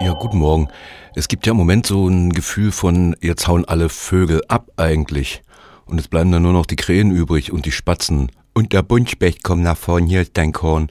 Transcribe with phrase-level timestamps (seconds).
[0.00, 0.66] Ja, guten Morgen.
[1.14, 5.42] Es gibt ja im Moment so ein Gefühl von, jetzt hauen alle Vögel ab eigentlich.
[5.86, 8.32] Und es bleiben dann nur noch die Krähen übrig und die Spatzen.
[8.52, 10.90] Und der Buntspecht kommt nach vorn, hier ist dein Korn.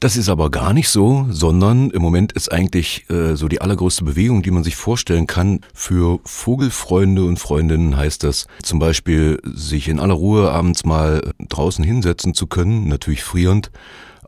[0.00, 4.04] Das ist aber gar nicht so, sondern im Moment ist eigentlich äh, so die allergrößte
[4.04, 5.60] Bewegung, die man sich vorstellen kann.
[5.74, 11.84] Für Vogelfreunde und Freundinnen heißt das zum Beispiel, sich in aller Ruhe abends mal draußen
[11.84, 13.70] hinsetzen zu können, natürlich frierend,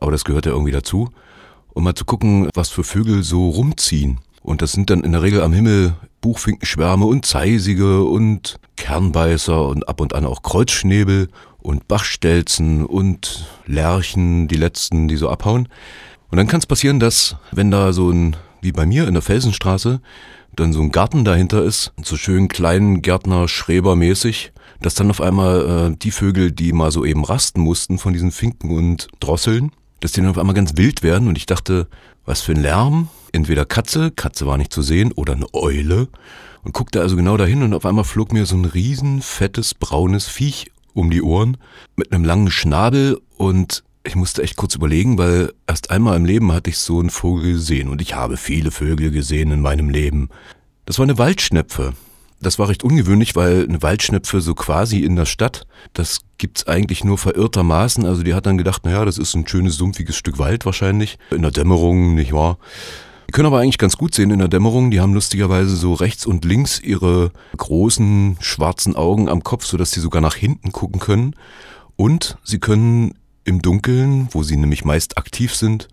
[0.01, 1.09] aber das gehört ja irgendwie dazu,
[1.73, 4.19] um mal zu gucken, was für Vögel so rumziehen.
[4.41, 9.87] Und das sind dann in der Regel am Himmel Buchfinkenschwärme und Zeisige und Kernbeißer und
[9.87, 15.67] ab und an auch Kreuzschnäbel und Bachstelzen und Lerchen, die letzten, die so abhauen.
[16.29, 19.23] Und dann kann es passieren, dass, wenn da so ein, wie bei mir in der
[19.23, 20.01] Felsenstraße,
[20.55, 25.21] dann so ein Garten dahinter ist, so schön kleinen Gärtner Schreber mäßig, dass dann auf
[25.21, 29.71] einmal äh, die Vögel, die mal so eben rasten mussten von diesen Finken und Drosseln,
[30.01, 31.29] dass die dann auf einmal ganz wild werden.
[31.29, 31.87] Und ich dachte,
[32.25, 36.09] was für ein Lärm, entweder Katze, Katze war nicht zu sehen, oder eine Eule.
[36.63, 40.27] Und guckte also genau dahin und auf einmal flog mir so ein riesen fettes braunes
[40.27, 41.57] Viech um die Ohren
[41.95, 43.19] mit einem langen Schnabel.
[43.37, 47.09] Und ich musste echt kurz überlegen, weil erst einmal im Leben hatte ich so einen
[47.09, 47.89] Vogel gesehen.
[47.89, 50.29] Und ich habe viele Vögel gesehen in meinem Leben.
[50.85, 51.93] Das war eine Waldschnepfe.
[52.41, 57.03] Das war recht ungewöhnlich, weil eine Waldschnepfe so quasi in der Stadt, das gibt's eigentlich
[57.03, 58.03] nur verirrtermaßen.
[58.05, 61.19] Also die hat dann gedacht, naja, das ist ein schönes, sumpfiges Stück Wald wahrscheinlich.
[61.29, 62.57] In der Dämmerung, nicht wahr?
[63.27, 64.89] Die können aber eigentlich ganz gut sehen in der Dämmerung.
[64.89, 70.01] Die haben lustigerweise so rechts und links ihre großen schwarzen Augen am Kopf, sodass sie
[70.01, 71.35] sogar nach hinten gucken können.
[71.95, 73.13] Und sie können
[73.43, 75.87] im Dunkeln, wo sie nämlich meist aktiv sind,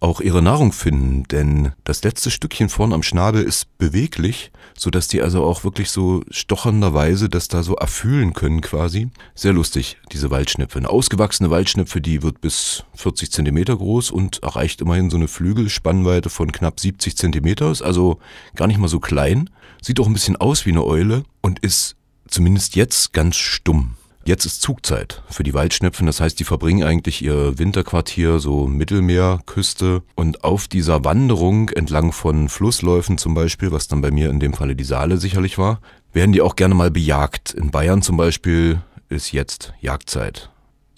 [0.00, 5.08] auch ihre Nahrung finden, denn das letzte Stückchen vorn am Schnabel ist beweglich, so dass
[5.08, 9.10] die also auch wirklich so stochernderweise das da so erfühlen können quasi.
[9.34, 10.78] Sehr lustig, diese Waldschnepfe.
[10.78, 16.30] Eine ausgewachsene Waldschnepfe, die wird bis 40 Zentimeter groß und erreicht immerhin so eine Flügelspannweite
[16.30, 18.18] von knapp 70 Zentimeter, ist also
[18.56, 19.50] gar nicht mal so klein,
[19.82, 21.96] sieht auch ein bisschen aus wie eine Eule und ist
[22.26, 23.96] zumindest jetzt ganz stumm.
[24.30, 30.04] Jetzt ist Zugzeit für die Waldschnepfen, das heißt, die verbringen eigentlich ihr Winterquartier so Mittelmeerküste
[30.14, 34.52] und auf dieser Wanderung entlang von Flussläufen zum Beispiel, was dann bei mir in dem
[34.52, 35.80] Falle die Saale sicherlich war,
[36.12, 37.54] werden die auch gerne mal bejagt.
[37.54, 40.48] In Bayern zum Beispiel ist jetzt Jagdzeit.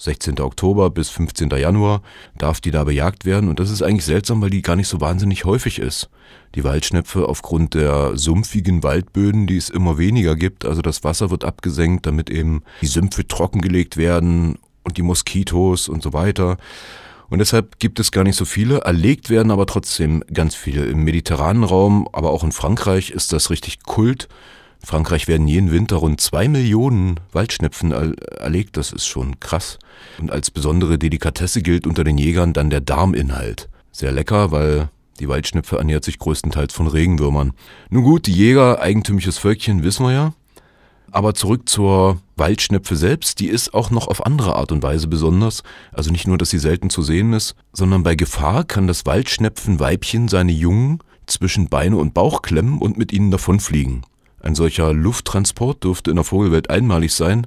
[0.02, 0.40] 16.
[0.40, 1.50] Oktober bis 15.
[1.50, 2.02] Januar
[2.36, 5.00] darf die da bejagt werden und das ist eigentlich seltsam, weil die gar nicht so
[5.00, 6.10] wahnsinnig häufig ist.
[6.56, 11.44] Die Waldschnepfe aufgrund der sumpfigen Waldböden, die es immer weniger gibt, also das Wasser wird
[11.44, 16.56] abgesenkt, damit eben die Sümpfe trockengelegt werden und die Moskitos und so weiter.
[17.30, 18.80] Und deshalb gibt es gar nicht so viele.
[18.80, 20.84] Erlegt werden aber trotzdem ganz viele.
[20.84, 24.28] Im mediterranen Raum, aber auch in Frankreich ist das richtig Kult.
[24.84, 28.76] Frankreich werden jeden Winter rund zwei Millionen Waldschnepfen erlegt.
[28.76, 29.78] Das ist schon krass.
[30.18, 33.68] Und als besondere Delikatesse gilt unter den Jägern dann der Darminhalt.
[33.92, 37.52] Sehr lecker, weil die Waldschnepfe ernährt sich größtenteils von Regenwürmern.
[37.90, 40.34] Nun gut, die Jäger, eigentümliches Völkchen, wissen wir ja.
[41.12, 45.62] Aber zurück zur Waldschnepfe selbst, die ist auch noch auf andere Art und Weise besonders.
[45.92, 50.28] Also nicht nur, dass sie selten zu sehen ist, sondern bei Gefahr kann das Waldschnepfenweibchen
[50.28, 54.02] seine Jungen zwischen Beine und Bauch klemmen und mit ihnen davonfliegen.
[54.42, 57.46] Ein solcher Lufttransport dürfte in der Vogelwelt einmalig sein.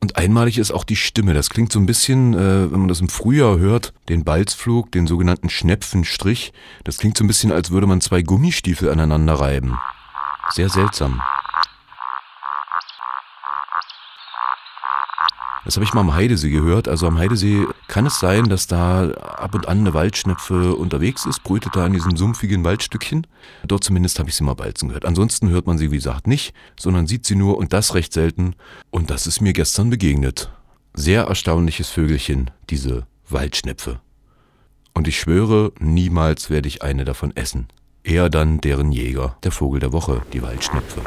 [0.00, 1.34] Und einmalig ist auch die Stimme.
[1.34, 5.06] Das klingt so ein bisschen, äh, wenn man das im Frühjahr hört, den Balzflug, den
[5.06, 6.52] sogenannten Schnepfenstrich.
[6.84, 9.76] Das klingt so ein bisschen, als würde man zwei Gummistiefel aneinander reiben.
[10.52, 11.20] Sehr seltsam.
[15.66, 16.86] Das habe ich mal am Heidesee gehört.
[16.86, 21.42] Also am Heidesee kann es sein, dass da ab und an eine Waldschnepfe unterwegs ist,
[21.42, 23.26] brütet da in diesem sumpfigen Waldstückchen.
[23.66, 25.04] Dort zumindest habe ich sie mal balzen gehört.
[25.04, 28.54] Ansonsten hört man sie, wie gesagt, nicht, sondern sieht sie nur und das recht selten.
[28.90, 30.52] Und das ist mir gestern begegnet.
[30.94, 33.98] Sehr erstaunliches Vögelchen, diese Waldschnepfe.
[34.94, 37.66] Und ich schwöre, niemals werde ich eine davon essen.
[38.04, 41.00] Eher dann deren Jäger, der Vogel der Woche, die Waldschnepfe.